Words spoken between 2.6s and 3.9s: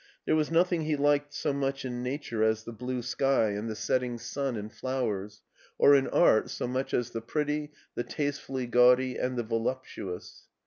the blue sky and the